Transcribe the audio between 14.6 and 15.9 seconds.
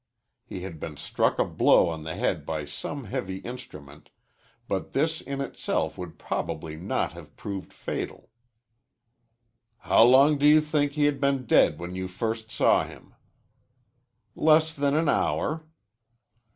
than an hour."